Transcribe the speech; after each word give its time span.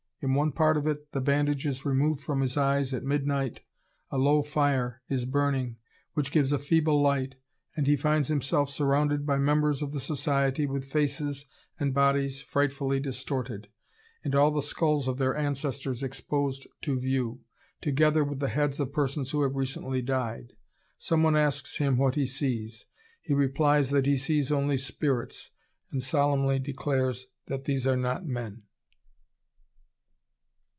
In 0.23 0.35
one 0.35 0.51
part 0.51 0.77
of 0.77 0.85
it 0.85 1.11
the 1.13 1.19
bandage 1.19 1.65
is 1.65 1.83
removed 1.83 2.21
from 2.21 2.41
his 2.41 2.55
eyes 2.55 2.93
at 2.93 3.01
midnight, 3.03 3.61
a 4.11 4.19
low 4.19 4.43
fire 4.43 5.01
is 5.09 5.25
burning, 5.25 5.77
which 6.13 6.31
gives 6.31 6.51
a 6.51 6.59
feeble 6.59 7.01
light, 7.01 7.37
and 7.75 7.87
he 7.87 7.95
finds 7.95 8.27
himself 8.27 8.69
surrounded 8.69 9.25
by 9.25 9.39
members 9.39 9.81
of 9.81 9.93
the 9.93 9.99
society 9.99 10.67
with 10.67 10.85
faces 10.85 11.47
and 11.79 11.95
bodies 11.95 12.39
frightfully 12.39 12.99
distorted, 12.99 13.69
and 14.23 14.35
all 14.35 14.51
the 14.51 14.61
skulls 14.61 15.07
of 15.07 15.17
their 15.17 15.35
ancestors 15.35 16.03
exposed 16.03 16.67
to 16.83 16.99
view, 16.99 17.41
together 17.81 18.23
with 18.23 18.39
the 18.39 18.49
heads 18.49 18.79
of 18.79 18.93
persons 18.93 19.31
who 19.31 19.41
have 19.41 19.55
recently 19.55 20.03
died. 20.03 20.53
Some 20.99 21.23
one 21.23 21.35
asks 21.35 21.77
him 21.77 21.97
what 21.97 22.13
he 22.13 22.27
sees. 22.27 22.85
He 23.23 23.33
replies 23.33 23.89
that 23.89 24.05
he 24.05 24.17
sees 24.17 24.51
only 24.51 24.77
spirits, 24.77 25.49
and 25.91 26.03
solemnly 26.03 26.59
declares 26.59 27.25
that 27.47 27.63
these 27.63 27.87
are 27.87 27.97
not 27.97 28.23
men.... 28.23 28.61